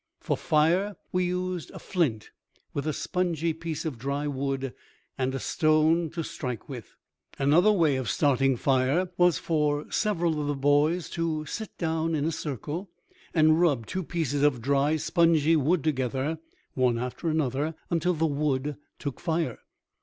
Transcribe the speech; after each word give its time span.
For 0.19 0.35
fire 0.35 0.95
we 1.11 1.25
used 1.25 1.69
a 1.69 1.77
flint 1.77 2.31
with 2.73 2.87
a 2.87 2.91
spongy 2.91 3.53
piece 3.53 3.85
of 3.85 3.99
dry 3.99 4.25
wood 4.25 4.73
and 5.15 5.35
a 5.35 5.39
stone 5.39 6.09
to 6.15 6.23
strike 6.23 6.67
with. 6.67 6.95
Another 7.37 7.71
way 7.71 7.97
of 7.97 8.09
starting 8.09 8.57
fire 8.57 9.11
was 9.15 9.37
for 9.37 9.85
several 9.91 10.41
of 10.41 10.47
the 10.47 10.55
boys 10.55 11.07
to 11.11 11.45
sit 11.45 11.77
down 11.77 12.15
in 12.15 12.25
a 12.25 12.31
circle 12.31 12.89
and 13.35 13.61
rub 13.61 13.85
two 13.85 14.01
pieces 14.01 14.41
of 14.41 14.59
dry, 14.59 14.95
spongy 14.95 15.55
wood 15.55 15.83
together, 15.83 16.39
one 16.73 16.97
after 16.97 17.29
another, 17.29 17.75
until 17.91 18.15
the 18.15 18.25
wood 18.25 18.77
took 18.97 19.19
fire. 19.19 19.59